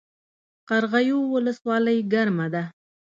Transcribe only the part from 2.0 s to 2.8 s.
ګرمه ده؟